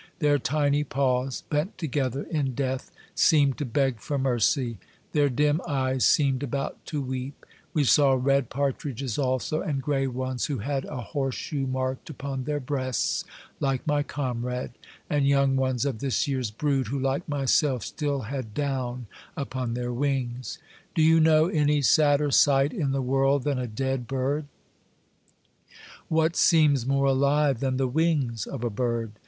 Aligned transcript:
Their 0.17 0.39
tiny 0.39 0.83
paws, 0.83 1.43
bent 1.51 1.77
together 1.77 2.23
in 2.23 2.55
death, 2.55 2.89
seemed 3.13 3.59
to 3.59 3.65
beg 3.65 3.99
for 3.99 4.17
mercy; 4.17 4.79
their 5.11 5.29
dim 5.29 5.61
eyes 5.67 6.05
seemed 6.05 6.41
about 6.41 6.83
to 6.87 7.03
weep; 7.03 7.45
we 7.75 7.83
saw 7.83 8.13
red 8.19 8.49
partridges 8.49 9.19
also, 9.19 9.61
and 9.61 9.79
gray 9.79 10.07
ones, 10.07 10.47
who 10.47 10.57
had 10.57 10.85
a 10.85 11.01
horseshoe 11.01 11.67
marked 11.67 12.09
upon 12.09 12.45
their 12.45 12.59
breasts, 12.59 13.25
like 13.59 13.85
my 13.85 14.01
comrade, 14.01 14.71
and 15.07 15.27
young 15.27 15.55
ones 15.55 15.85
of 15.85 15.99
this 15.99 16.27
year's 16.27 16.49
brood, 16.49 16.87
who 16.87 16.97
like 16.97 17.29
myself 17.29 17.83
still 17.83 18.21
had 18.21 18.55
down 18.55 19.05
upon 19.37 19.75
their 19.75 19.93
wings. 19.93 20.57
Do 20.95 21.03
you 21.03 21.19
know 21.19 21.45
any 21.45 21.83
sadder 21.83 22.31
sight 22.31 22.73
in 22.73 22.91
the 22.91 23.03
world 23.03 23.43
than 23.43 23.59
a 23.59 23.67
dead 23.67 24.07
bird? 24.07 24.47
What 26.07 26.35
seems 26.35 26.87
more 26.87 27.05
alive 27.05 27.59
than 27.59 27.77
the 27.77 27.87
wings 27.87 28.47
of 28.47 28.63
a 28.63 28.71
bird? 28.71 29.11